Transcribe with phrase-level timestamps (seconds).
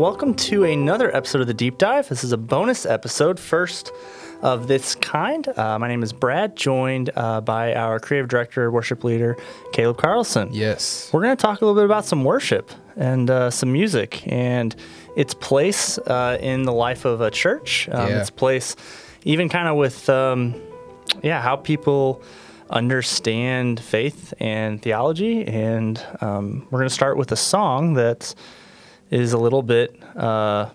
[0.00, 2.08] welcome to another episode of the Deep Dive.
[2.08, 3.92] This is a bonus episode, first
[4.40, 5.46] of this kind.
[5.58, 9.36] Uh, my name is Brad, joined uh, by our creative director, worship leader,
[9.74, 10.48] Caleb Carlson.
[10.52, 11.10] Yes.
[11.12, 14.74] We're going to talk a little bit about some worship and uh, some music and
[15.16, 18.20] its place uh, in the life of a church, um, Yeah.
[18.20, 18.76] its place,
[19.24, 20.54] even kind of with, um,
[21.22, 22.22] yeah, how people
[22.70, 25.46] understand faith and theology.
[25.46, 28.34] And um, we're going to start with a song that
[29.10, 30.70] is a little bit uh,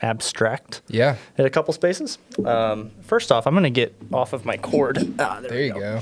[0.00, 1.16] abstract Yeah.
[1.36, 2.18] in a couple spaces.
[2.44, 4.98] Um, first off, I'm going to get off of my cord.
[5.18, 6.00] Ah, There you go.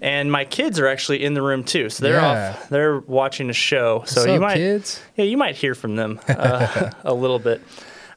[0.00, 2.50] And my kids are actually in the room too, so they're Yeah.
[2.56, 2.68] off.
[2.68, 5.00] They're watching a show, so What's you up, might, kids?
[5.16, 7.60] yeah, you might hear from them uh, a little bit.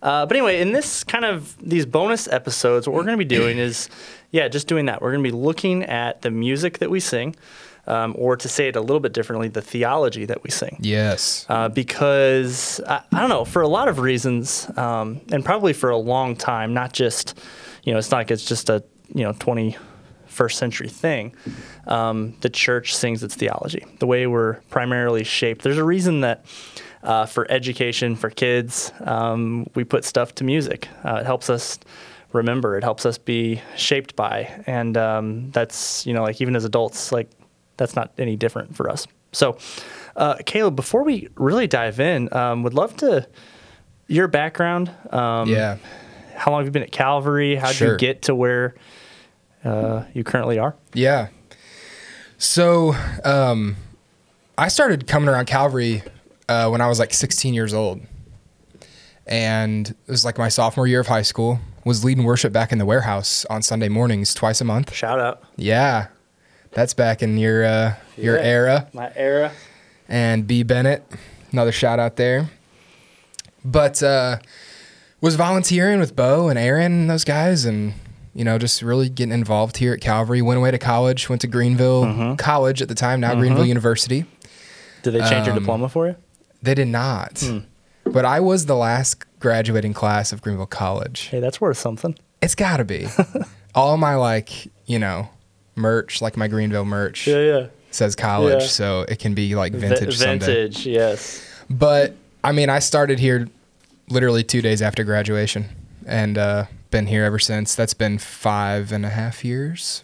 [0.02, 3.36] Uh, but anyway, in this kind of these bonus episodes, what we're going to be
[3.36, 3.90] doing is,
[4.32, 5.02] yeah, just doing that.
[5.02, 7.36] We're going to be looking at the music that we sing,
[7.90, 11.46] um, or to say it a little bit differently, the theology that we sing Yes.
[11.50, 15.90] uh, because I, I don't know for a lot of reasons, um, and probably for
[15.90, 16.74] a long time.
[16.74, 17.38] Not just,
[17.84, 18.84] you know, it's not like it's just a
[19.14, 21.36] you know 21st century thing.
[21.88, 25.64] Um, the church sings its theology, the way we're primarily shaped.
[25.64, 26.46] There's a reason that.
[27.02, 30.90] Uh, for education for kids, um, we put stuff to music.
[31.06, 31.80] Uh, it helps us
[32.34, 32.78] remember.
[32.78, 37.14] It helps us be shaped by, and um, that's you know like even as adults,
[37.14, 37.30] like
[37.80, 39.08] that's not any different for us.
[39.32, 39.58] So,
[40.16, 43.28] uh, Caleb, before we really dive in, um, would love to
[44.08, 44.92] your background.
[45.12, 45.78] Um, yeah.
[46.36, 47.56] How long have you been at Calvary?
[47.56, 48.76] How would you get to where
[49.64, 50.76] uh, you currently are?
[50.94, 51.30] Yeah.
[52.38, 53.76] So, um,
[54.58, 56.04] I started coming around Calvary
[56.48, 58.02] uh, when I was like 16 years old,
[59.26, 61.60] and it was like my sophomore year of high school.
[61.86, 64.94] Was leading worship back in the warehouse on Sunday mornings twice a month.
[64.94, 66.08] Shout out Yeah,
[66.72, 68.44] that's back in your uh, your Yeah.
[68.44, 68.88] era.
[68.94, 69.52] my era.
[70.08, 71.04] and B Bennett,
[71.52, 72.50] another shout out there.
[73.66, 74.38] But uh,
[75.22, 77.94] was volunteering with Bo and Aaron and those guys, and
[78.34, 80.42] you know, just really getting involved here at Calvary.
[80.42, 82.36] Went away to college, went to Greenville Mm-hmm.
[82.36, 84.26] College at the time, now Greenville University.
[85.04, 86.16] Did they change your Um, diploma for you?
[86.62, 87.60] They did not, Hmm.
[88.06, 91.22] but I was the last graduating class of Greenville College.
[91.32, 92.18] Hey, that's worth something.
[92.42, 93.08] It's got to be.
[93.76, 95.30] All my like, you know,
[95.80, 97.68] merch, like my Greenville merch, yeah.
[97.92, 98.68] says college, Yeah.
[98.68, 100.46] so it can be like vintage someday.
[100.46, 101.46] vintage, yes.
[101.70, 103.48] But I mean, I started here
[104.10, 105.66] literally two days after graduation,
[106.06, 107.76] and uh, been here ever since.
[107.76, 110.04] That's been five and a half years,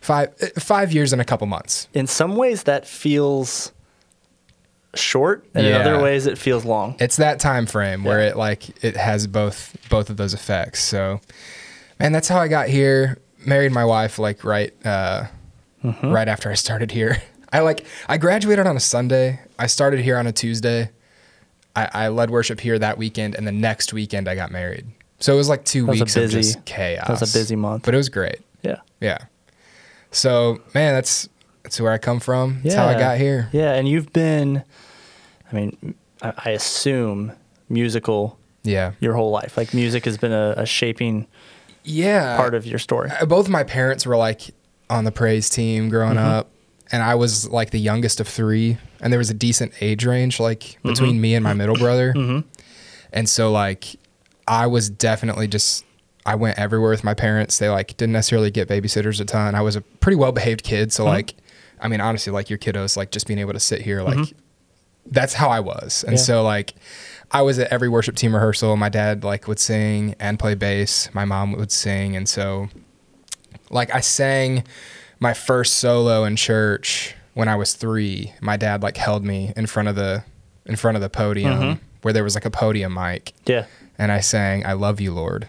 [0.00, 1.88] five uh, five years and a couple months.
[1.94, 3.72] In some ways, that feels
[4.94, 6.96] short, and in other ways, it feels long.
[7.00, 10.82] It's that time frame where it like it has both both of those effects.
[10.82, 11.20] So,
[12.00, 13.18] man, that's how I got here.
[13.46, 15.26] Married my wife like right uh,
[15.84, 16.12] Mm-hmm.
[16.12, 17.22] right after I started here.
[17.52, 19.38] I like I graduated on a Sunday.
[19.58, 20.90] I started here on a Tuesday.
[21.76, 24.86] I, I led worship here that weekend, and the next weekend I got married.
[25.20, 27.06] So it was like two was weeks of busy- just chaos.
[27.06, 27.84] that was a busy month.
[27.84, 28.38] but it was great.
[28.62, 28.80] Yeah.
[29.00, 29.18] Yeah.
[30.10, 31.28] So man, that's
[31.62, 32.60] that's where I come from.
[32.62, 33.48] That's how I got here.
[33.52, 34.64] Yeah, and you've been,
[35.50, 37.32] I mean, I, I assume
[37.68, 38.92] musical Yeah.
[39.00, 39.56] your whole life.
[39.58, 41.26] Like music has been a, a shaping
[41.84, 42.36] Yeah.
[42.36, 43.10] part of your story.
[43.10, 44.54] Uh, both my parents were like
[44.90, 46.26] on the praise team growing Mm-hmm.
[46.38, 46.50] up
[46.92, 50.38] and i was like the youngest of three and there was a decent age range
[50.38, 50.88] like Mm-hmm.
[50.90, 52.12] between me and my middle brother
[53.12, 53.96] and so like
[54.46, 55.84] i was definitely just
[56.26, 59.62] i went everywhere with my parents they like didn't necessarily get babysitters a ton i
[59.62, 61.12] was a pretty well behaved kid so Mm-hmm.
[61.14, 61.34] like
[61.80, 64.34] i mean honestly like your kiddos like just being able to sit here like
[65.06, 66.22] that's how i was and Yeah.
[66.22, 66.74] so like
[67.34, 68.76] I was at every worship team rehearsal.
[68.76, 71.08] My dad like would sing and play bass.
[71.12, 72.68] My mom would sing, and so
[73.70, 74.62] like I sang
[75.20, 78.32] my first solo in church when I was three.
[78.40, 80.22] My dad like held me in front of the
[80.64, 81.82] in front of the podium Mm-hmm.
[82.02, 83.66] where there was like a podium mic, Yeah.
[83.98, 85.48] and I sang "I Love You, Lord."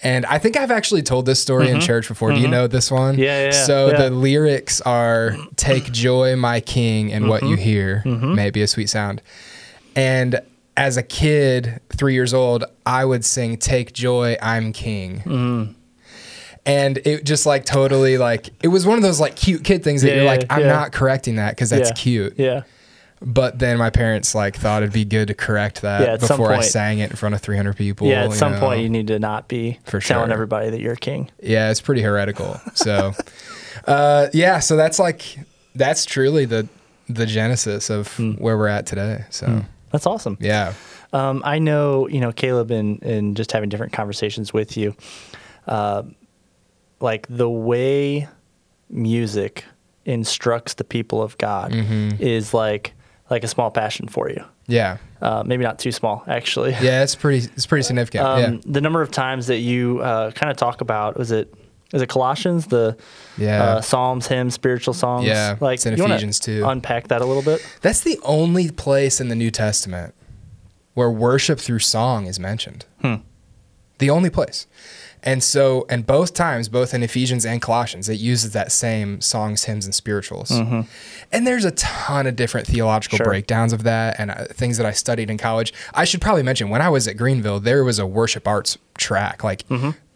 [0.00, 2.30] And I think I've actually told this story in church before.
[2.32, 3.14] Do you know this one?
[3.14, 3.22] Mm-hmm.
[3.24, 3.50] Yeah, yeah.
[3.50, 3.96] So Yeah.
[4.02, 7.62] the lyrics are "Take joy, my King, in what you Mm-hmm.
[7.62, 9.20] hear, may be a sweet sound."
[9.96, 10.40] And
[10.78, 15.72] as a kid, three years old, I would sing "Take joy, I'm King." Mm-hmm.
[16.64, 20.02] And it just like totally like it was one of those like cute kid things
[20.02, 20.66] that Yeah, you're like I'm yeah.
[20.68, 21.94] not correcting that because that's yeah.
[21.94, 22.34] cute.
[22.38, 22.62] Yeah.
[23.20, 27.00] But then my parents like thought it'd be good to correct that before I sang
[27.00, 28.06] it in front of 300 people.
[28.06, 28.26] Yeah.
[28.26, 28.60] At some know?
[28.60, 30.32] point, you need to not be For telling sure.
[30.34, 31.30] everybody that you're king.
[31.42, 32.60] Yeah, it's pretty heretical.
[32.74, 33.14] So,
[33.86, 35.38] uh, yeah, so that's like
[35.74, 36.68] that's truly the
[37.08, 38.32] the genesis of Hmm.
[38.34, 39.24] where we're at today.
[39.30, 40.36] So, That's awesome.
[40.40, 40.74] yeah,
[41.12, 44.94] Um, I know, you know, Caleb, and in just having different conversations with you,
[45.66, 46.02] uh,
[47.00, 48.28] like the way
[48.90, 49.64] music
[50.04, 52.22] instructs the people of God Mm-hmm.
[52.22, 52.94] is like
[53.30, 54.42] like a small passion for you.
[54.66, 54.96] Yeah.
[55.20, 56.70] Uh, maybe not too small, actually.
[56.80, 57.46] Yeah, it's pretty.
[57.56, 58.24] It's pretty significant.
[58.24, 58.60] Um, yeah.
[58.64, 61.52] The number of times that you uh, kind of talk about was it
[61.92, 62.96] is it Colossians the
[63.36, 63.62] Yeah.
[63.62, 65.26] uh, Psalms, hymns, spiritual songs?
[65.26, 66.64] Yeah, like it's in Ephesians too.
[66.66, 67.64] Unpack that a little bit.
[67.82, 70.14] That's the only place in the New Testament
[70.94, 72.84] where worship through song is mentioned.
[73.02, 73.14] Hmm.
[73.98, 74.66] The only place.
[75.24, 79.64] And so, and both times, both in Ephesians and Colossians, it uses that same songs,
[79.64, 80.52] hymns, and spirituals.
[80.52, 83.26] And there's a ton of different theological Sure.
[83.26, 85.72] breakdowns of that and uh, things that I studied in college.
[85.92, 89.42] I should probably mention when I was at Greenville, there was a worship arts track.
[89.42, 89.64] Like,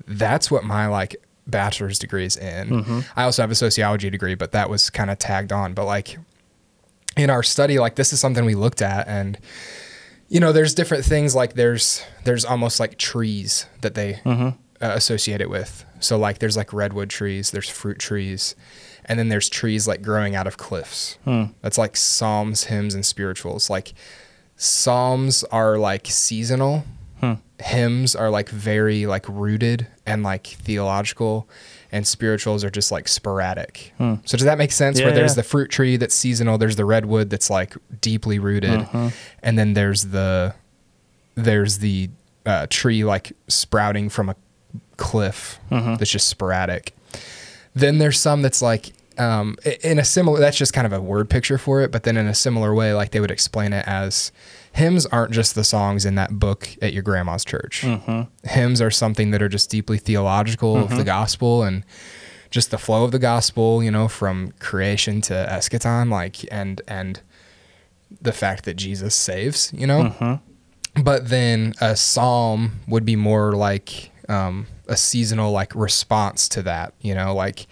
[0.06, 1.16] that's what my like
[1.46, 2.68] bachelor's degree is in.
[2.68, 3.00] Mm-hmm.
[3.16, 5.74] I also have a sociology degree, but that was kind of tagged on.
[5.74, 6.18] But like,
[7.16, 9.38] in our study like this is something we looked at and
[10.28, 14.48] you know there's different things like there's there's almost like trees that they mm-hmm.
[14.48, 15.84] uh, associate it with.
[16.00, 18.56] So like there's like redwood trees there's fruit trees
[19.04, 21.18] and then there's trees like growing out of cliffs.
[21.24, 21.46] Hmm.
[21.60, 23.68] That's like psalms hymns and spirituals.
[23.68, 23.94] Like
[24.56, 26.84] psalms are like seasonal
[27.60, 31.48] hymns are like very like rooted and like theological
[31.92, 33.92] and spirituals are just like sporadic.
[34.24, 34.98] So does that make sense?
[34.98, 35.36] Yeah, where there's yeah.
[35.36, 38.86] the fruit tree that's seasonal there's the redwood that's like deeply rooted
[39.42, 40.54] and then there's the
[41.34, 42.10] there's the
[42.44, 44.36] uh, tree like sprouting from a
[44.96, 46.94] cliff that's just sporadic.
[47.74, 51.28] Then there's some that's like um, in a similar that's just kind of a word
[51.28, 54.32] picture for it but then in a similar way like they would explain it as
[54.74, 57.84] hymns aren't just the songs in that book at your grandma's church.
[58.44, 61.84] Hymns are something that are just deeply theological of the gospel and
[62.50, 67.22] just the flow of the gospel you know from creation to eschaton like and and
[68.20, 70.40] the fact that jesus saves you know?
[71.02, 76.92] But then a psalm would be more like um, a seasonal like response to that
[77.00, 77.34] you know?
[77.34, 77.66] Like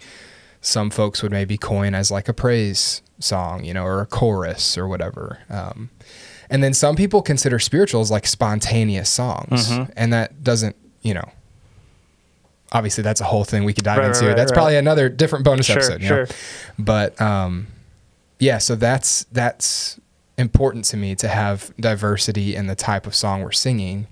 [0.61, 4.77] some folks would maybe coin as like a praise song you know or a chorus
[4.79, 5.39] or whatever.
[5.49, 5.91] Um,
[6.51, 9.69] and then some people consider spirituals like spontaneous songs.
[9.69, 9.91] Mm-hmm.
[9.95, 11.27] And that doesn't you know
[12.73, 14.27] obviously that's a whole thing we could dive Right, into.
[14.27, 14.55] right, that's right.
[14.55, 16.07] probably another different bonus Sure, episode know?
[16.07, 16.27] sure.
[16.77, 17.67] but um
[18.39, 19.99] yeah so that's that's
[20.37, 24.07] important to me to have diversity in the type of song we're singing.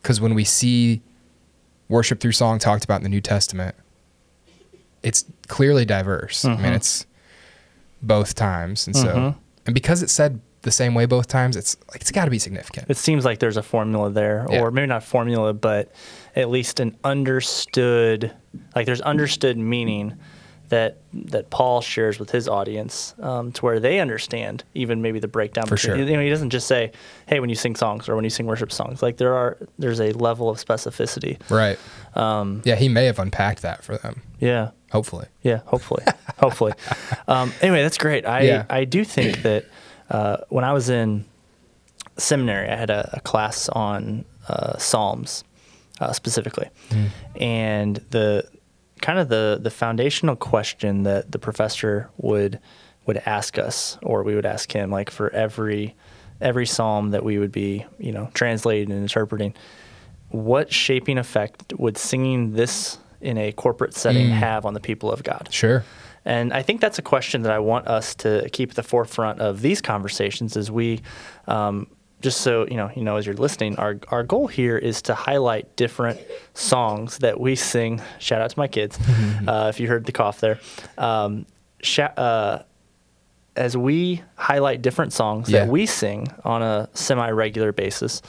[0.00, 1.00] Because when we see
[1.88, 3.74] worship through song talked about in the new testament
[5.02, 6.44] it's clearly diverse.
[6.44, 6.74] I mean mm-hmm.
[6.74, 7.06] it's
[8.02, 8.86] both times.
[8.86, 9.38] And so mm-hmm.
[9.66, 12.38] and because it said the same way both times it's like it's got to be
[12.38, 14.60] significant It seems like there's a formula there, Yeah.
[14.62, 15.92] or maybe not formula, but
[16.36, 18.32] at least an understood,
[18.74, 20.14] like there's understood meaning
[20.68, 25.28] that that Paul shares with his audience, um, to where they understand even maybe the
[25.28, 25.66] breakdown.
[25.66, 26.06] For between, sure.
[26.08, 26.92] You know, he doesn't just say,
[27.26, 30.00] "Hey, when you sing songs or when you sing worship songs," like there are there's
[30.00, 31.38] a level of specificity.
[31.50, 31.78] right
[32.14, 34.70] Um, yeah he may have unpacked that for them yeah.
[34.90, 36.04] hopefully Yeah, hopefully,
[36.38, 36.72] hopefully.
[37.28, 38.24] Um, anyway, that's great.
[38.26, 38.64] I Yeah.
[38.70, 39.66] I do think that
[40.12, 41.24] uh, when I was in
[42.18, 45.42] seminary, I had a, a class on uh, Psalms
[46.00, 46.68] uh, specifically,
[47.36, 48.46] and the
[49.00, 52.60] kind of the the foundational question that the professor would
[53.06, 55.96] would ask us, or we would ask him, like for every
[56.40, 59.54] every psalm that we would be you know translating and interpreting
[60.28, 65.22] what shaping effect would singing this in a corporate setting have on the people of
[65.22, 65.48] God?
[65.50, 65.84] sure
[66.24, 69.40] And I think that's a question that I want us to keep at the forefront
[69.40, 71.00] of these conversations as we,
[71.48, 71.86] um,
[72.20, 75.14] just so you know, you know, as you're listening, our our goal here is to
[75.14, 76.20] highlight different
[76.54, 78.00] songs that we sing.
[78.20, 78.98] Shout out to my kids,
[79.48, 80.60] uh, if you heard the cough there.
[80.96, 81.46] Um,
[81.82, 82.62] sha- uh,
[83.56, 85.64] as we highlight different songs Yeah.
[85.64, 88.22] that we sing on a semi-regular basis,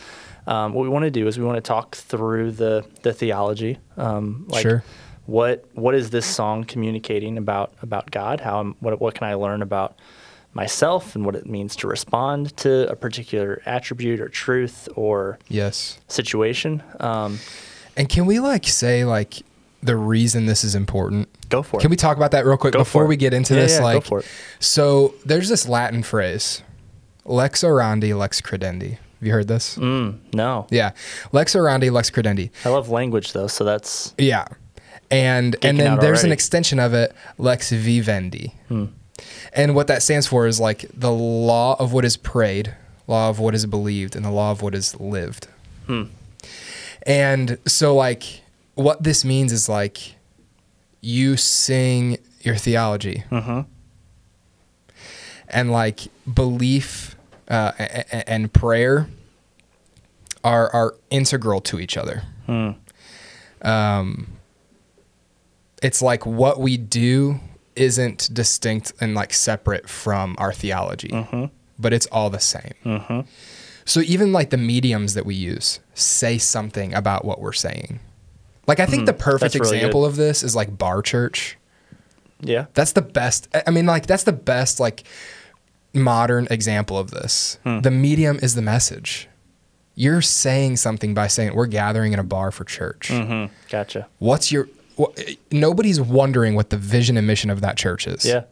[0.48, 3.78] um, what we want to do is we want to talk through the the theology,
[3.98, 4.84] um, like Sure.
[5.26, 8.42] What what is this song communicating about about God?
[8.42, 9.98] How what what can I learn about
[10.54, 16.00] myself and what it means to respond to a particular attribute or truth or yes
[16.08, 16.84] situation?
[17.00, 17.40] Um,
[17.96, 19.44] And can we like say like
[19.82, 21.30] the reason this is important?
[21.50, 21.82] go for it.
[21.82, 23.74] Can we talk about that real quick Go before we get into Yeah, this?
[23.74, 24.26] yeah, go like, for it.
[24.60, 26.64] so there's this Latin phrase,
[27.26, 29.78] "Lex orandi, lex credendi." Have you heard this?
[29.78, 30.92] Mm, no, Yeah,
[31.32, 34.46] "Lex orandi, lex credendi." I love language though, so that's Yeah,
[35.14, 38.54] and Geeking and then there's an extension of it, "Lex vivendi,"
[39.54, 42.74] and what that stands for is like the law of what is prayed,
[43.08, 45.48] law of what is believed, and the law of what is lived.
[47.06, 48.24] And so, like,
[48.76, 50.16] what this means is like
[51.02, 53.24] you sing your theology,
[55.50, 56.00] and like
[56.34, 57.16] belief
[57.50, 57.72] uh,
[58.28, 59.08] and prayer
[60.44, 62.24] are are integral to each other.
[63.62, 64.28] Um,
[65.84, 67.40] it's like what we do
[67.76, 71.12] isn't distinct and like separate from our theology,
[71.78, 73.26] but it's all the same.
[73.86, 78.00] So even like the mediums that we use say something about what we're saying.
[78.66, 79.56] Like I think the perfect.
[79.56, 81.58] Really example of this is like bar church.
[82.40, 82.68] Yeah.
[82.74, 83.48] That's the best.
[83.68, 85.04] I- mean, like that's the best like
[85.94, 87.58] modern example of this.
[87.64, 87.82] Hmm.
[87.82, 89.28] The medium is the message.
[89.96, 93.10] You're saying something by saying we're gathering in a bar for church.
[93.10, 94.08] hmm Gotcha.
[94.20, 94.70] What's your?
[95.52, 98.26] Nobody's wondering what the vision and mission of that church is.
[98.26, 98.44] Yeah.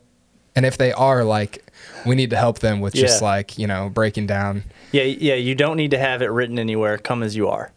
[0.55, 1.63] And if they are, like,
[2.05, 3.27] we need to help them with just Yeah.
[3.27, 4.63] like you know breaking down.
[4.91, 5.03] Yeah.
[5.03, 5.35] Yeah.
[5.35, 6.97] You don't need to have it written anywhere.
[6.97, 7.71] Come as you are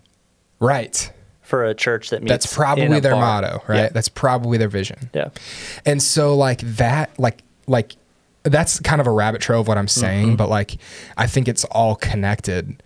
[0.61, 1.11] Right.
[1.43, 2.31] for a church that meets.
[2.31, 3.43] That's probably their bar.
[3.43, 3.77] motto, right?
[3.79, 3.89] Yeah.
[3.91, 5.11] That's probably their vision.
[5.15, 5.29] yeah.
[5.87, 7.97] And so like that like like
[8.45, 10.37] that's kind of a rabbit trail of what I'm saying, Mm-hmm.
[10.37, 10.77] but like
[11.17, 12.83] I think it's all connected.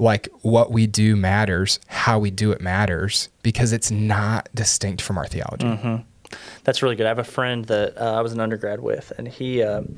[0.00, 5.18] Like what we do matters, how we do it matters because it's not distinct from
[5.18, 5.66] our theology.
[5.66, 6.36] Mm-hmm.
[6.64, 7.04] That's really good.
[7.04, 9.96] I have a friend that uh, I was an undergrad with, and he um,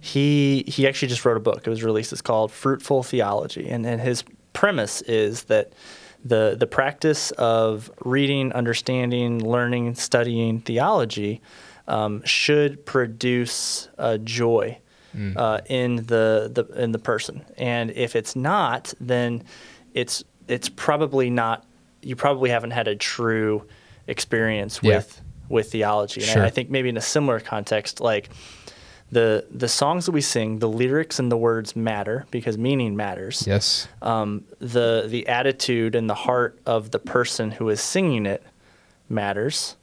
[0.00, 1.66] he he actually just wrote a book.
[1.66, 2.12] It was released.
[2.12, 4.22] It's called Fruitful Theology, and and his
[4.52, 5.72] premise is that
[6.22, 11.40] the the practice of reading, understanding, learning, studying theology
[11.88, 14.78] um, should produce uh, joy
[15.36, 19.42] uh, in the, the in the person, and if it's not, then
[19.94, 21.64] it's it's probably not.
[22.02, 23.64] You probably haven't had a true
[24.06, 24.96] experience Yeah.
[24.96, 26.20] with with theology.
[26.22, 26.42] And Sure.
[26.42, 28.30] I, I think maybe in a similar context, like
[29.10, 33.44] the the songs that we sing, the lyrics and the words matter because meaning matters.
[33.46, 33.86] Yes.
[34.00, 38.42] Um, the the attitude and the heart of the person who is singing it
[39.08, 39.76] matters.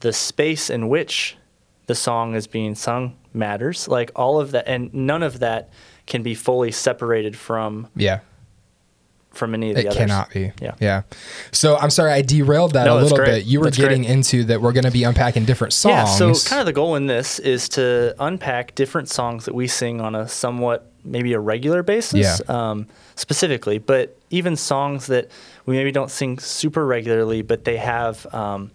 [0.00, 1.36] The space in which
[1.86, 3.88] the song is being sung matters.
[3.88, 5.70] Like all of that, and none of that
[6.06, 8.20] can be fully separated from Yeah.
[9.32, 9.96] from any of the It others.
[9.98, 10.50] cannot be.
[10.60, 10.72] Yeah.
[10.80, 11.02] Yeah.
[11.52, 13.44] So I'm sorry I derailed that No, a little bit.
[13.44, 14.10] You were That's getting great.
[14.12, 15.92] into that we're going to be unpacking different songs.
[16.20, 19.68] Yeah, so kind of the goal in this is to unpack different songs that we
[19.68, 22.70] sing on a somewhat maybe a regular basis, Yeah.
[22.70, 25.30] um, specifically, but even songs that
[25.64, 28.70] we maybe don't sing super regularly, but they have um,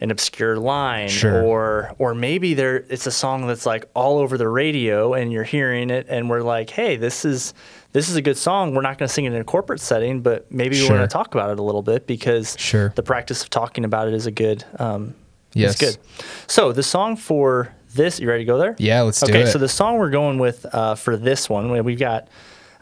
[0.00, 1.42] an obscure line, Sure.
[1.42, 5.44] or or maybe there it's a song that's like all over the radio, and you're
[5.44, 7.54] hearing it, and we're like, hey, this is.
[7.92, 8.74] This is a good song.
[8.74, 10.98] We're not going to sing it in a corporate setting, but maybe we Sure.
[10.98, 12.92] want to talk about it a little bit because Sure.
[12.94, 15.14] the practice of talking about it is a good um,
[15.54, 15.70] Yes.
[15.72, 15.98] it's good.
[16.46, 18.76] So the song for this, you ready to go there?
[18.78, 21.70] Yeah, let's do it okay, so the song we're going with uh, for this one,
[21.82, 22.28] we've got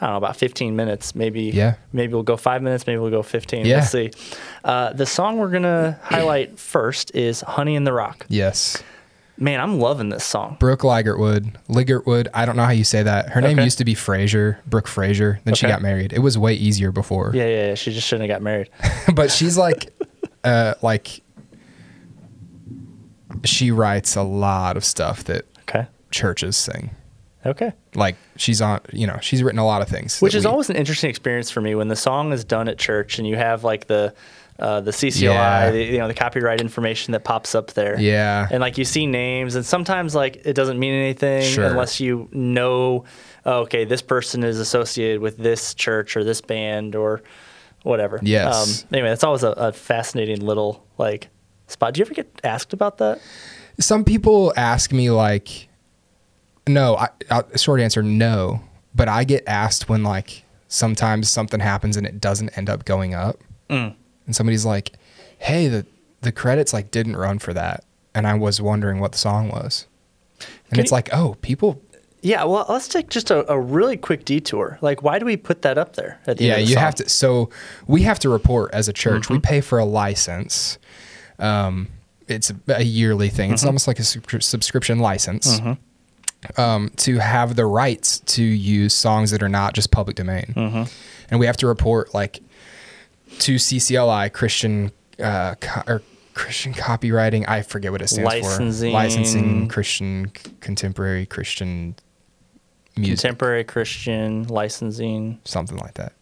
[0.00, 1.44] I don't know about 15 minutes, maybe.
[1.44, 1.76] Yeah.
[1.92, 2.86] Maybe we'll go five minutes.
[2.86, 3.64] Maybe we'll go 15.
[3.64, 3.76] Yeah.
[3.78, 4.10] We'll see.
[4.64, 8.82] Uh, the song we're gonna highlight first is "Honey in the Rock." yes.
[9.38, 10.56] Man, I'm loving this song.
[10.58, 12.28] Brooke Ligertwood, Ligertwood.
[12.32, 13.28] I don't know how you say that.
[13.28, 13.64] Her name Okay.
[13.64, 15.40] used to be Fraser, Brooke Fraser.
[15.44, 16.14] Then she got married.
[16.14, 17.32] It was way easier before.
[17.34, 17.74] Yeah, yeah, yeah.
[17.74, 18.70] She just shouldn't have got married.
[19.14, 19.92] but she's like,
[20.42, 21.20] uh, like,
[23.44, 25.86] she writes a lot of stuff that Okay.
[26.10, 26.90] churches sing.
[27.46, 27.72] Okay.
[27.94, 30.20] Like she's on, you know, she's written a lot of things.
[30.20, 32.78] Which is we- always an interesting experience for me when the song is done at
[32.78, 34.14] church and you have like the
[34.58, 35.70] uh, the CCLI, Yeah.
[35.70, 38.00] the, you know, the copyright information that pops up there.
[38.00, 38.48] Yeah.
[38.50, 41.66] And like you see names, and sometimes like it doesn't mean anything Sure.
[41.66, 43.04] unless you know,
[43.44, 47.22] oh, okay, this person is associated with this church or this band or
[47.82, 48.18] whatever.
[48.22, 48.82] Yes.
[48.84, 51.28] Um, anyway, that's always a, a fascinating little like
[51.66, 51.92] spot.
[51.92, 53.20] Do you ever get asked about that?
[53.78, 55.68] Some people ask me like,
[56.66, 56.96] no.
[56.96, 58.60] I, I, short answer, no.
[58.94, 63.14] But I get asked when like sometimes something happens and it doesn't end up going
[63.14, 63.38] up,
[63.70, 63.94] Mm.
[64.26, 64.92] and somebody's like,
[65.38, 65.84] "Hey, the
[66.22, 69.86] the credits like didn't run for that," and I was wondering what the song was,
[70.40, 71.80] and Can it's you- like, "Oh, people."
[72.22, 72.42] Yeah.
[72.44, 74.78] Well, let's take just a, a really quick detour.
[74.80, 76.74] Like, why do we put that up there at the Yeah, end of the you
[76.74, 76.82] song?
[76.82, 77.08] have to.
[77.08, 77.50] So
[77.86, 79.24] we have to report as a church.
[79.24, 79.34] Mm-hmm.
[79.34, 80.78] We pay for a license.
[81.38, 81.88] Um,
[82.26, 83.48] it's a, yearly thing.
[83.48, 83.54] Mm-hmm.
[83.54, 85.60] It's almost like a subscri- subscription license.
[86.56, 90.82] Um, to have the rights to use songs that are not just public domain, Mm-hmm.
[91.30, 92.40] and we have to report like
[93.40, 96.02] to CCLI Christian uh, co- or
[96.34, 97.48] Christian copywriting.
[97.48, 98.90] I forget what it stands Licensing.
[98.90, 98.94] for.
[98.94, 100.26] Licensing Christian
[100.60, 101.94] contemporary Christian
[102.96, 106.12] music, Contemporary Christian Licensing something like that.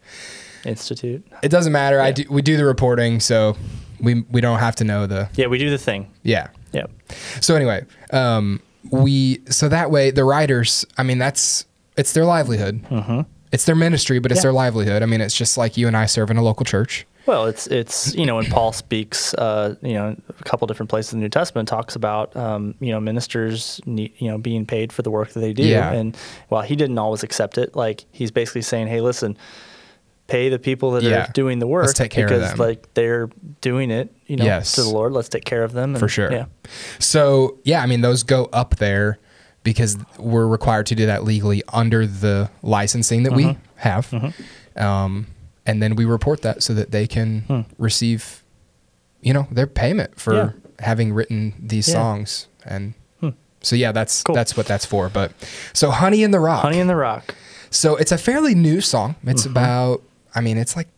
[0.65, 1.25] Institute.
[1.43, 2.01] It doesn't matter.
[2.01, 2.23] I do.
[2.29, 3.55] We do the reporting, so
[3.99, 5.29] we we don't have to know the.
[5.35, 6.11] Yeah, we do the thing.
[6.23, 6.47] Yeah.
[6.73, 6.87] Yeah.
[7.39, 8.61] So anyway, um,
[8.91, 10.85] we so that way the writers.
[10.97, 11.65] I mean, that's
[11.97, 12.83] it's their livelihood.
[12.89, 13.21] Mm-hmm.
[13.51, 14.43] It's their ministry, but it's Yeah.
[14.43, 15.01] their livelihood.
[15.01, 17.05] I mean, it's just like you and I serve in a local church.
[17.25, 21.13] Well, it's it's you know when Paul speaks, uh, you know, a couple different places
[21.13, 24.93] in the New Testament talks about um, you know ministers need, you know being paid
[24.93, 25.91] for the work that they do, Yeah.
[25.91, 26.15] and
[26.49, 29.37] while he didn't always accept it, like he's basically saying, hey, listen,
[30.27, 31.25] pay the people that Yeah.
[31.25, 32.57] are doing the work Let's take care of because them.
[32.57, 33.29] like they're
[33.61, 34.71] doing it, you know, Yes.
[34.73, 35.11] to the Lord.
[35.13, 36.31] Let's take care of them and, For sure.
[36.31, 36.45] Yeah,
[36.99, 39.19] So yeah, I mean, those go up there.
[39.63, 43.47] because we're required to do that legally under the licensing that Mm-hmm.
[43.49, 44.33] we have.
[44.75, 45.25] Um,
[45.65, 48.43] and then we report that so that they can receive,
[49.21, 50.37] you know, their payment for Hmm.
[50.37, 50.85] Yeah.
[50.85, 51.95] having written these Yeah.
[51.95, 51.99] Hmm.
[51.99, 52.47] songs.
[52.63, 52.93] And
[53.61, 54.35] so, yeah, that's Cool.
[54.35, 55.09] that's what that's for.
[55.09, 55.31] But
[55.73, 56.61] so, Honey in the Rock.
[56.61, 57.33] Honey in the Rock.
[57.71, 59.15] So it's a fairly new song.
[59.25, 59.49] It's Mm-hmm.
[59.51, 60.03] about,
[60.35, 60.89] I mean, it's like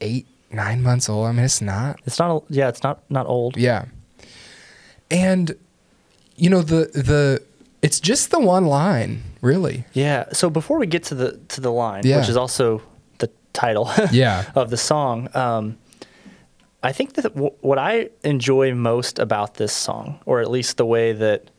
[0.00, 1.26] eight, nine months old.
[1.26, 2.00] I mean, it's not.
[2.06, 2.44] It's not.
[2.48, 3.56] Yeah, it's not not old.
[3.56, 3.84] Yeah.
[5.10, 5.54] And,
[6.36, 7.42] you know, the, the,
[7.82, 9.84] it's just the one line, really.
[9.92, 10.26] Yeah.
[10.32, 12.18] So before we get to the to the line, Yeah.
[12.18, 12.82] which is also
[13.18, 14.44] the title Yeah.
[14.54, 15.78] of the song, um,
[16.82, 20.86] I think that w- what I enjoy most about this song, or at least the
[20.86, 21.50] way that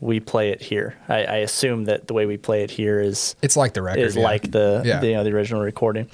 [0.00, 3.36] we play it here, I, I assume that the way we play it here is
[3.42, 4.00] It's like the record.
[4.02, 4.22] is yeah.
[4.22, 5.00] like the, Yeah.
[5.00, 6.10] the you know the original recording.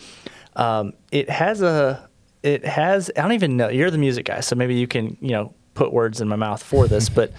[0.56, 2.08] Um, it has a
[2.42, 5.30] it has I don't even know you're the music guy, so maybe you can you
[5.32, 7.32] know put words in my mouth for this, but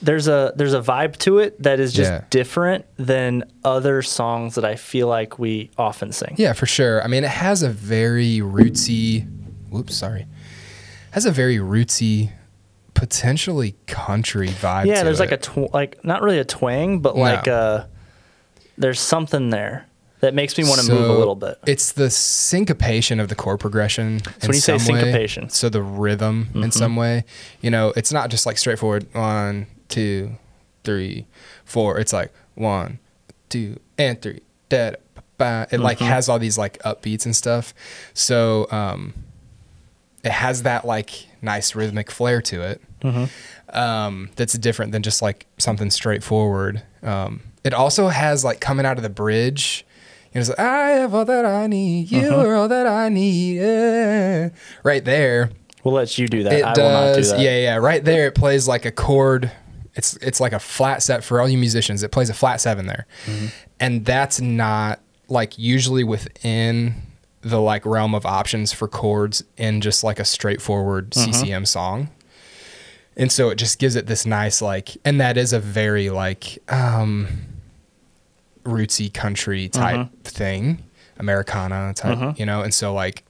[0.00, 2.24] there's a there's a vibe to it that is just Yeah.
[2.30, 6.34] different than other songs that I feel like we often sing.
[6.38, 7.02] Yeah, for sure.
[7.04, 9.26] I mean, it has a very rootsy,
[9.70, 10.26] whoops, sorry.
[11.12, 12.32] Has a very rootsy,
[13.02, 15.24] potentially country vibe Yeah, there's it.
[15.24, 17.22] like a tw- like not really a twang, but No.
[17.22, 17.86] like uh
[18.78, 19.86] there's something there
[20.20, 21.58] that makes me want to move a little bit.
[21.66, 24.20] It's the syncopation of the chord progression.
[24.22, 25.00] So in when you say some way.
[25.00, 25.42] syncopation.
[25.46, 25.50] Mm-hmm.
[25.50, 27.24] so the rhythm in some way,
[27.60, 30.36] you know, it's not just like straightforward one, two,
[30.84, 31.26] three,
[31.64, 31.98] four.
[31.98, 33.00] It's like one,
[33.48, 34.42] two, and three.
[34.68, 35.66] Da, da, ba, ba.
[35.72, 36.06] It like Mm-hmm.
[36.06, 37.74] has all these like upbeats and stuff.
[38.14, 39.12] So um,
[40.22, 42.80] it has that like nice rhythmic flair to it.
[43.02, 43.76] Mm-hmm.
[43.78, 46.82] Um, that's different than just like something straightforward.
[47.02, 49.84] Um, it also has like coming out of the bridge.
[50.32, 52.10] You know, it's like, I have all that I need.
[52.10, 52.40] You Mm-hmm.
[52.50, 53.56] are all that I need.
[53.58, 54.48] yeah."
[54.82, 55.50] Right there,
[55.84, 56.52] We'll let you do that.
[56.52, 57.30] it I will not do does.
[57.32, 57.40] that.
[57.40, 57.76] Yeah, yeah.
[57.76, 59.50] Right there, it plays like a chord.
[59.94, 62.02] It's it's like a flat set for all you musicians.
[62.02, 63.46] It plays a flat seven there, Mm-hmm.
[63.80, 66.94] and that's not like usually within
[67.42, 71.32] the like realm of options for chords in just like a straightforward Mm-hmm.
[71.32, 72.08] CCM song.
[73.16, 76.58] And so it just gives it this nice like, and that is a very like
[76.72, 77.28] um
[78.64, 80.14] rootsy country type Mm-hmm.
[80.22, 80.82] thing,
[81.18, 82.62] Americana type, you know.
[82.62, 83.24] And so like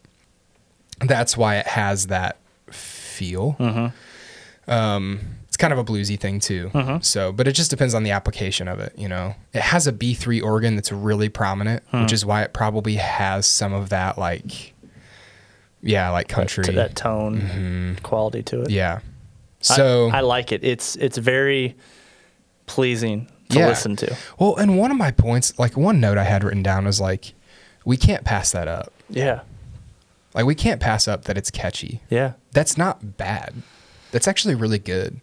[1.01, 2.37] that's why it has that
[2.71, 3.57] feel.
[3.59, 4.71] Mm-hmm.
[4.71, 6.71] Um, it's kind of a bluesy thing too.
[7.03, 8.93] So, but it just depends on the application of it.
[8.97, 12.03] You know, it has a B three organ that's really prominent, Hmm.
[12.03, 14.73] which is why it probably has some of that like,
[15.83, 16.65] yeah, like country.
[16.65, 18.71] to that tone quality to it.
[18.71, 19.01] yeah.
[19.71, 20.63] I- So I, like it.
[20.65, 21.77] It's it's very
[22.67, 23.69] pleasing to Yeah.
[23.69, 24.17] listen to.
[24.39, 27.35] well, and one of my points, like one note I had written down was like,
[27.85, 28.93] we can't pass that up.
[29.11, 29.41] Yeah.
[30.35, 32.01] Like we can't pass up that it's catchy.
[32.09, 32.33] Yeah.
[32.53, 33.55] that's not bad.
[34.11, 35.21] That's actually really good.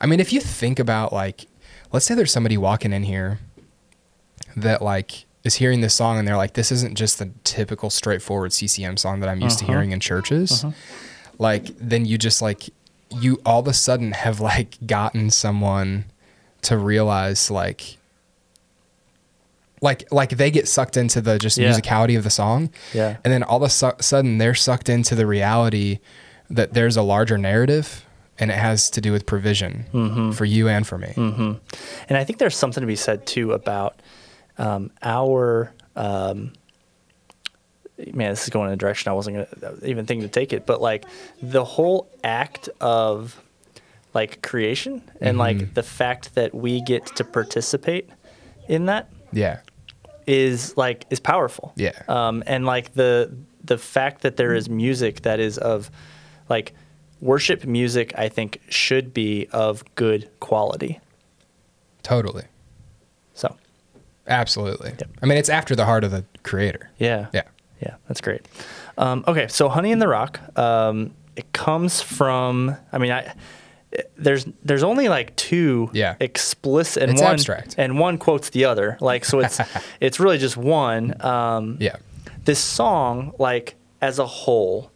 [0.00, 1.46] I mean, if you think about like,
[1.92, 3.38] let's say there's somebody walking in here
[4.56, 8.52] that like is hearing this song and they're like, this isn't just the typical straightforward
[8.52, 9.72] CCM song that I'm used to Uh-huh.
[9.74, 10.64] hearing in churches.
[11.38, 12.70] Like, then you just like,
[13.20, 16.04] you all of a sudden have like gotten someone
[16.62, 17.98] to realize like,
[19.80, 21.70] like, like they get sucked into the just Yeah.
[21.72, 22.70] musicality of the song.
[22.94, 23.16] Yeah.
[23.24, 25.98] And then all of a su- sudden they're sucked into the reality
[26.50, 28.04] that there's a larger narrative
[28.38, 30.30] and it has to do with provision Mm-hmm.
[30.32, 31.12] for you and for me.
[31.16, 34.00] And I think there's something to be said too about
[34.58, 35.72] um, our.
[35.96, 36.52] Um,
[38.12, 40.66] man, this is going in a direction I wasn't gonna even thinking to take it,
[40.66, 41.04] but like
[41.42, 43.40] the whole act of
[44.14, 48.10] like creation and like the fact that we get to participate
[48.68, 49.60] in that Yeah.
[50.26, 51.72] is like is powerful.
[51.76, 51.92] Yeah.
[52.08, 53.34] Um, and like the
[53.64, 55.90] the fact that there is music that is of
[56.48, 56.74] like
[57.20, 61.00] worship music, I think should be of good quality.
[62.02, 62.44] Totally.
[63.34, 63.56] So
[64.26, 64.90] Absolutely.
[64.90, 65.10] Yep.
[65.22, 66.90] I mean, it's after the heart of the creator.
[66.98, 67.42] yeah, Yeah.
[67.82, 68.42] Yeah, that's great.
[68.96, 72.76] Um, okay, so Honey in the Rock, um, it comes from.
[72.92, 73.34] I mean, I
[74.16, 76.14] there's there's only like two Yeah.
[76.20, 77.74] explicit and It's one abstract.
[77.76, 78.96] and one quotes the other.
[79.00, 79.60] Like so, it's
[80.00, 81.14] it's really just one.
[81.24, 81.96] Um, Yeah.
[82.44, 84.90] this song, like as a whole,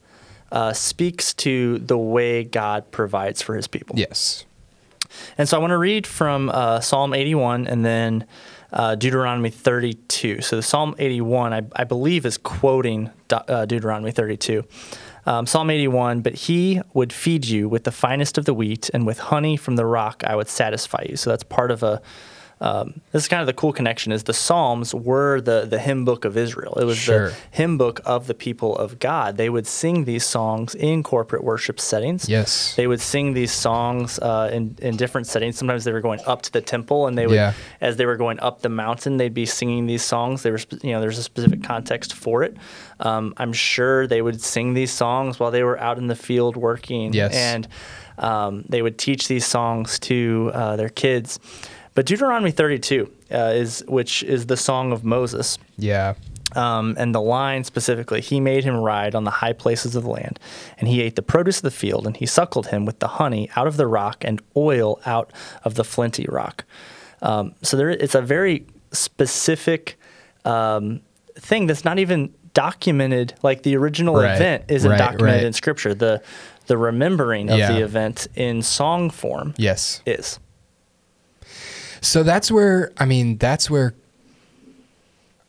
[0.51, 3.96] uh, speaks to the way God provides for His people.
[3.99, 4.44] Yes.
[5.38, 8.27] And so I want to read from uh, Psalm 81 and then
[8.77, 10.43] uh, Deuteronomy 32.
[10.43, 14.65] So Psalm 81, I, I believe, is quoting Do- uh, Deuteronomy 32.
[15.25, 19.07] Um, Psalm 81, but he would feed you with the finest of the wheat, and
[19.07, 21.17] with honey from the rock I would satisfy you.
[21.17, 22.03] So that's part of a,
[22.59, 26.07] um, this is kind of the cool connection is the Psalms were the the hymn
[26.07, 26.75] book of Israel.
[26.81, 27.29] It was Sure.
[27.31, 29.37] the hymn book of the people of God.
[29.37, 32.29] They would sing these songs in corporate worship settings.
[32.31, 32.75] Yes.
[32.75, 35.59] They would sing these songs uh, in in different settings.
[35.59, 37.53] Sometimes they were going up to the temple, and they would, Yeah.
[37.83, 40.42] as they were going up the mountain, they'd be singing these songs.
[40.42, 42.57] They were, you know, there's a specific context for it.
[43.01, 46.57] Um, I'm sure they would sing these songs while they were out in the field
[46.57, 47.12] working.
[47.12, 47.35] Yes.
[47.35, 47.69] And
[48.19, 51.38] um, they would teach these songs to uh, their kids.
[51.97, 55.59] But Deuteronomy 32 uh, is, which is the song of Moses.
[55.79, 56.15] Yeah.
[56.55, 60.11] Um, and the line specifically, he made him ride on the high places of the
[60.11, 60.39] land,
[60.79, 63.51] and he ate the produce of the field, and he suckled him with the honey
[63.57, 65.33] out of the rock and oil out
[65.65, 66.65] of the flinty rock.
[67.23, 69.99] Um, so there, it's a very specific
[70.45, 71.01] um,
[71.35, 73.35] thing that's not even documented.
[73.43, 75.47] Like the original Right, event isn't right, documented right.
[75.47, 75.95] in Scripture.
[75.95, 76.23] The
[76.67, 77.73] the remembering of Yeah.
[77.73, 80.03] the event in song form Yes.
[80.05, 80.39] is.
[82.07, 83.95] So that's where I mean that's where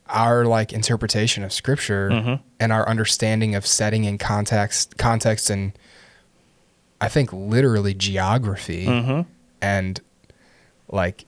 [0.08, 2.36] our like interpretation of scripture Mm-hmm.
[2.60, 5.74] and our understanding of setting and context context and
[7.02, 9.30] I think literally geography Mm-hmm.
[9.62, 10.00] and
[10.90, 11.26] like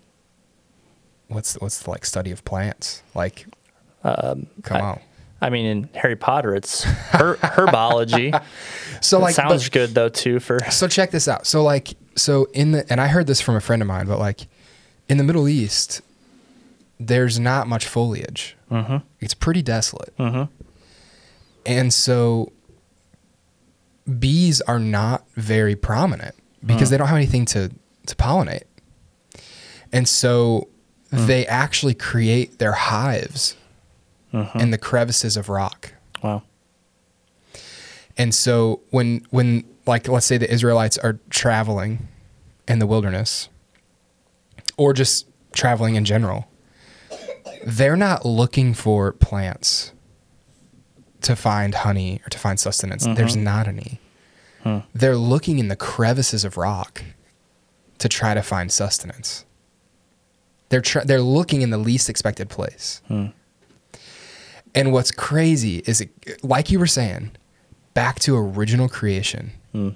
[1.28, 3.46] what's what's the like study of plants like
[4.04, 5.00] come Um, I- on
[5.42, 8.30] I mean, in Harry Potter, it's her, herbology.
[9.02, 11.48] so It like sounds but- good though too for so check this out.
[11.48, 14.20] So like so in the and I heard this from a friend of mine, but
[14.20, 14.48] like
[15.10, 16.02] in the Middle East,
[17.00, 18.56] there's not much foliage.
[18.72, 18.98] Mm-hmm.
[19.20, 20.16] It's pretty desolate.
[20.18, 20.44] Mm-hmm.
[21.66, 22.52] And so
[24.20, 27.72] bees are not very prominent because they don't have anything to
[28.06, 28.64] to pollinate.
[29.92, 30.68] And so
[31.12, 33.56] they actually create their hives
[34.56, 35.94] in the crevices of rock.
[36.24, 36.44] wow.
[38.18, 42.08] And so when when like let's say the Israelites are traveling
[42.68, 43.50] in the wilderness
[44.80, 46.48] or just traveling in general,
[47.66, 49.92] they're not looking for plants
[51.22, 53.04] to find honey or to find sustenance.
[53.04, 53.16] Mm-hmm.
[53.16, 54.00] There's not any.
[54.94, 57.04] They're looking in the crevices of rock
[57.98, 59.46] to try to find sustenance.
[60.70, 63.02] They're tr- they're looking in the least expected place.
[63.08, 63.28] Hmm.
[64.76, 67.32] And what's crazy is, it, like you were saying,
[67.96, 69.52] back to original creation.
[69.72, 69.90] Hmm.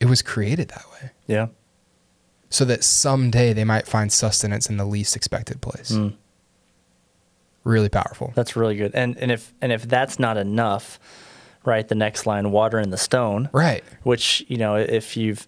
[0.00, 1.48] It was created that way, Yeah.
[2.50, 5.90] So that someday they might find sustenance in the least expected place.
[5.90, 6.08] Hmm.
[7.64, 8.32] Really powerful.
[8.34, 8.92] That's really good.
[8.94, 10.98] And and if and if that's not enough,
[11.64, 11.86] right?
[11.86, 13.84] The next line, water in the stone, Right.
[14.02, 15.46] which you know, if you've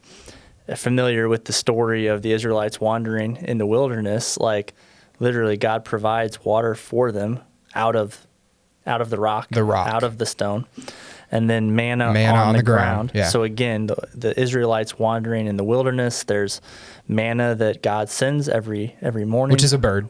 [0.77, 4.75] familiar with the story of the Israelites wandering in the wilderness, like
[5.21, 7.41] literally God provides water for them
[7.75, 8.27] out of
[8.87, 9.89] out of the rock, The rock.
[9.89, 10.67] out of the stone,
[11.33, 13.13] and then manna, Manna on, on the, the ground, ground.
[13.15, 13.29] yeah.
[13.29, 16.61] So again, the, the Israelites wandering in the wilderness, there's
[17.09, 20.09] manna that God sends every every morning, Which is a bird.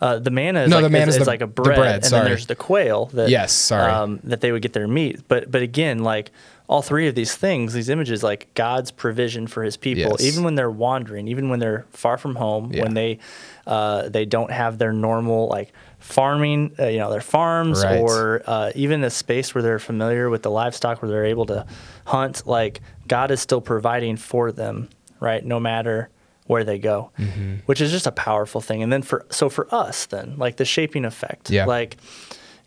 [0.00, 2.04] uh, the manna is No, like, the manna is, is like a bread, bread, and
[2.06, 2.22] sorry.
[2.22, 3.92] then there's the quail that Yes, sorry.
[3.92, 5.20] um, that they would get their meat.
[5.28, 6.30] But but again, like
[6.68, 10.22] all three of these things, these images, like God's provision for His people, Yes.
[10.24, 12.82] even when they're wandering, even when they're far from home, Yeah.
[12.82, 13.18] when they
[13.66, 15.72] uh, they don't have their normal like
[16.06, 18.00] farming, uh, you know, their farms Right.
[18.00, 21.66] or uh, even a space where they're familiar with the livestock, where they're able to
[22.04, 22.46] hunt.
[22.46, 24.88] Like God is still providing for them,
[25.20, 25.44] right?
[25.44, 26.08] No matter
[26.46, 27.54] where they go, Mm-hmm.
[27.66, 28.82] which is just a powerful thing.
[28.82, 31.66] And then for so for us, then like the shaping effect, Yeah.
[31.66, 31.96] like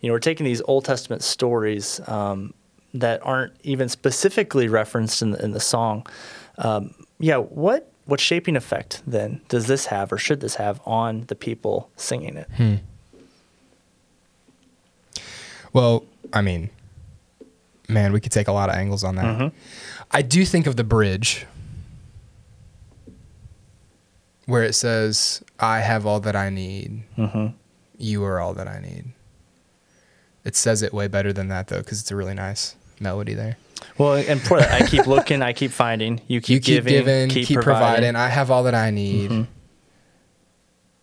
[0.00, 2.52] you know, we're taking these Old Testament stories um,
[2.94, 6.06] that aren't even specifically referenced in the, in the song.
[6.58, 11.24] Um, yeah, what what shaping effect then does this have, or should this have, on
[11.28, 12.48] the people singing it?
[12.56, 12.74] Hmm.
[15.72, 16.70] Well, I mean,
[17.88, 19.24] man, we could take a lot of angles on that.
[19.24, 19.56] Mm-hmm.
[20.10, 21.46] I do think of the bridge
[24.46, 27.02] where it says, I have all that I need.
[27.16, 27.48] Mm-hmm.
[27.98, 29.04] You are all that I need.
[30.44, 33.56] It says it way better than that, though, because it's a really nice melody there.
[33.98, 36.92] Well, and for that, I keep looking, I keep finding, you keep, you keep giving,
[36.92, 38.12] giving, keep, keep, providing.
[38.12, 38.16] providing.
[38.16, 39.30] I have all that I need.
[39.30, 39.46] Mhm.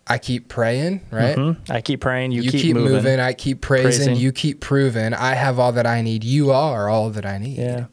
[0.08, 1.36] I keep praying, right?
[1.36, 1.56] Mhm.
[1.70, 2.92] I keep praying, you, You, keep, keep, moving.
[2.92, 3.20] moving.
[3.20, 4.16] I keep praising, praising.
[4.16, 5.12] You keep proving.
[5.12, 6.24] I have all that I need.
[6.24, 7.58] You are all that I need.
[7.58, 7.84] Yeah.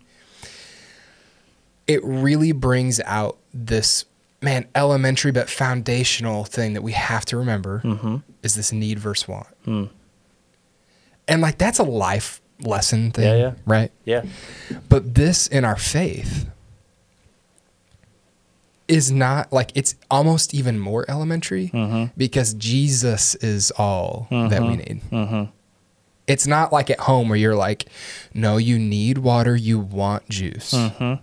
[1.88, 4.06] It really brings out this
[4.42, 8.18] man elementary but foundational thing that we have to remember Mm-hmm.
[8.44, 9.48] is this need versus want.
[9.66, 9.90] Mm.
[11.28, 13.52] And like that's a life lesson thing, Yeah, yeah.
[13.66, 13.92] right?
[14.06, 14.24] Yeah.
[14.90, 16.48] But this in our faith
[18.88, 22.12] is not like it's almost even more elementary Mhm.
[22.16, 25.02] because Jesus is all that we need.
[25.12, 25.44] Mm-hmm.
[26.28, 27.86] It's not like at home where you're like,
[28.34, 30.72] no, you need water, you want juice.
[30.74, 31.22] Mm-hmm.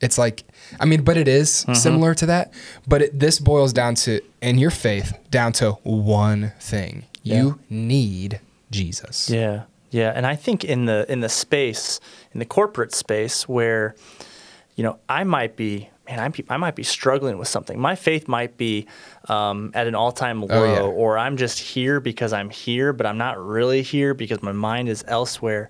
[0.00, 0.44] It's like,
[0.78, 1.74] I mean, but it is Mm-hmm.
[1.74, 2.52] similar to that.
[2.86, 8.40] But it, this boils down to, in your faith, down to one thing: you need
[8.70, 9.30] Jesus.
[9.30, 11.98] Yeah, yeah, and I think in the in the space
[12.34, 13.94] in the corporate space where,
[14.74, 17.78] you know, I might be man, I'm, I might be struggling with something.
[17.80, 18.86] My faith might be
[19.28, 20.80] um, at an all time low, Oh, yeah.
[20.80, 24.88] or I'm just here because I'm here, but I'm not really here because my mind
[24.88, 25.68] is elsewhere,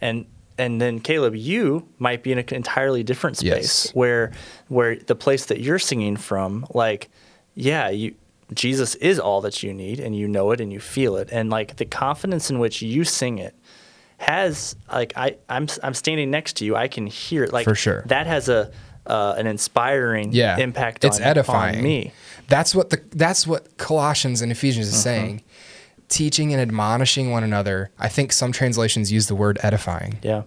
[0.00, 0.26] and.
[0.58, 3.94] And then Caleb, you might be in an entirely different space Yes.
[3.94, 4.32] where,
[4.68, 7.08] where the place that you're singing from, like,
[7.54, 8.14] yeah, you
[8.52, 11.48] Jesus is all that you need and you know it and you feel it and
[11.48, 13.54] like the confidence in which you sing it
[14.18, 17.74] has like I I'm I'm standing next to you I can hear it like For
[17.74, 18.02] sure.
[18.06, 18.70] that has a
[19.06, 20.58] uh, an inspiring yeah.
[20.58, 21.76] impact it's on, edifying.
[21.78, 22.12] on me.
[22.48, 25.42] That's what the that's what colossians and ephesians is saying.
[26.08, 27.90] Teaching and admonishing one another.
[27.98, 30.18] I think some translations use the word edifying.
[30.22, 30.42] Yeah.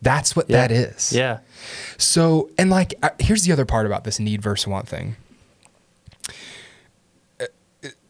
[0.00, 0.66] That's what yeah.
[0.66, 1.12] that is.
[1.12, 1.40] Yeah.
[1.98, 5.16] So and like uh, here's the other part about this need versus want thing.
[7.38, 7.46] Uh,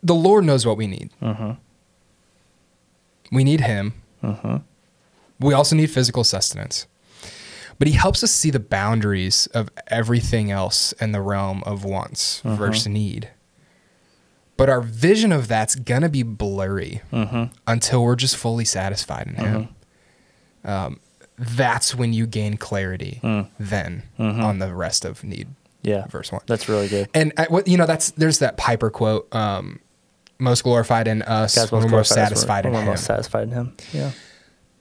[0.02, 1.10] the lord knows what we need.
[1.20, 1.52] Mm-hmm.
[3.32, 3.94] we need him.
[5.40, 6.86] We also need physical sustenance
[7.78, 12.40] but he helps us see the boundaries of everything else in the realm of wants
[12.42, 12.56] Mm-hmm.
[12.56, 13.30] versus need.
[14.56, 17.44] But our vision of that's gonna be blurry Mm-hmm.
[17.66, 19.68] until we're just fully satisfied in him.
[20.64, 21.00] Um,
[21.38, 23.20] that's when you gain clarity
[23.58, 25.90] then on the rest of need Mm.
[25.90, 26.40] yeah verse one.
[26.46, 29.78] that's really good And I, what you know, that's there's that Piper quote: um,
[30.40, 33.50] "Most glorified in us, God's most we're most satisfied in we're Him." most satisfied in
[33.52, 34.10] him yeah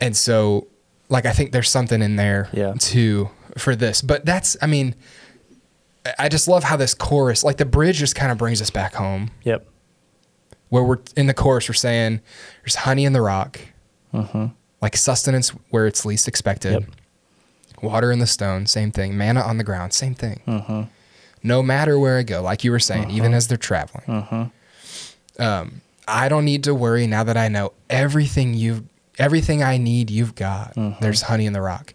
[0.01, 0.65] And so,
[1.10, 2.74] like, I think there's something in there Yeah.
[2.78, 4.02] too for this.
[4.02, 4.96] But that's, I mean,
[6.20, 8.93] I- just love how this chorus, like the bridge just kind of brings us back
[8.96, 9.67] home yep
[10.70, 12.20] where we're in the chorus, we're saying
[12.63, 13.60] there's honey in the rock,
[14.13, 14.48] mm-hmm.
[14.82, 16.84] like sustenance where it's least expected, Yep.
[17.82, 20.41] water in the stone, same thing, manna on the ground, same thing.
[20.48, 20.82] Mm-hmm.
[21.43, 24.04] No matter where I go, like you were saying, even as they're traveling.
[24.08, 25.41] Mm-hmm.
[25.41, 28.84] Um, I don't need to worry now that I know everything you've
[29.17, 30.75] everything I need you've got.
[30.75, 31.01] Mm-hmm.
[31.01, 31.93] There's honey in the rock.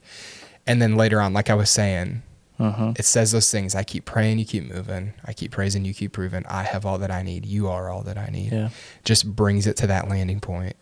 [0.67, 2.23] And then later on, like I was saying,
[2.61, 2.91] Mm-hmm.
[2.97, 3.75] it says those things.
[3.75, 5.15] I keep praying, you keep moving.
[5.25, 6.45] I keep praising, you keep proving.
[6.47, 7.45] I have all that I need.
[7.45, 8.53] You are all that I need.
[8.53, 8.69] Yeah.
[9.05, 10.77] Just brings it to that landing point.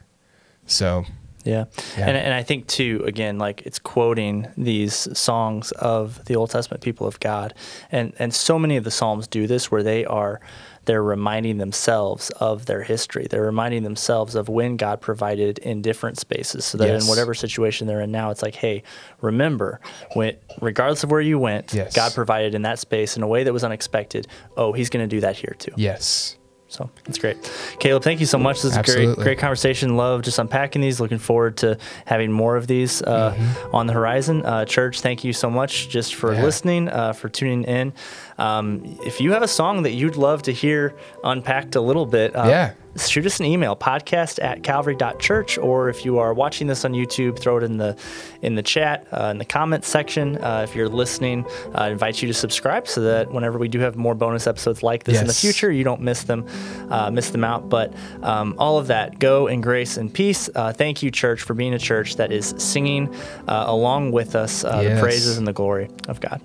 [0.67, 1.05] So
[1.45, 1.67] Yeah.
[1.97, 2.09] Yeah.
[2.09, 6.83] And, and I think, too, again, like it's quoting these songs of the Old Testament
[6.83, 7.55] people of God.
[7.91, 10.41] And, and so many of the Psalms do this where they are.
[10.87, 13.27] They're reminding themselves of their history.
[13.29, 17.03] They're reminding themselves of when God provided in different spaces, so that Yes.
[17.03, 18.83] in whatever situation they're in now, it's like, hey,
[19.21, 19.81] remember,
[20.15, 21.95] when, regardless of where you went, Yes.
[21.95, 24.27] God provided in that space in a way that was unexpected.
[24.57, 25.73] Oh, He's going to do that here too.
[25.77, 26.37] yes.
[26.73, 27.37] So that's great.
[27.81, 28.63] Caleb, thank you so much.
[28.63, 29.97] This is a great, great conversation.
[29.97, 31.01] Love just unpacking these.
[31.01, 33.75] Looking forward to having more of these uh, Mm-hmm.
[33.75, 34.47] on the horizon.
[34.47, 36.43] Uh, church, thank you so much just for Yeah.
[36.45, 37.93] listening, uh, for tuning in.
[38.39, 42.37] Um, if you have a song that you'd love to hear unpacked a little bit,
[42.37, 42.71] uh, Yeah.
[42.97, 47.39] Shoot us an email podcast at calvary.church or if you are watching this on youtube
[47.39, 47.97] throw it in the
[48.43, 50.37] in the chat uh, in the comments section.
[50.39, 53.79] Uh, if you're listening uh, i invite you to subscribe so that whenever we do
[53.79, 56.47] have more bonus episodes like this in the future you don't miss them
[56.91, 57.69] uh, miss them out.
[57.69, 60.49] But um, all of that go in grace and peace.
[60.55, 63.13] Uh, thank you church for being a church that is singing
[63.49, 66.41] uh, along with us uh, the praises and the glory of god.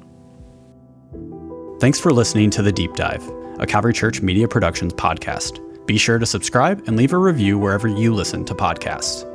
[1.79, 3.27] Thanks for listening to The Deep Dive,
[3.59, 5.64] a Calvary Church Media Productions podcast.
[5.85, 9.34] Be sure to subscribe and leave a review wherever you listen to podcasts.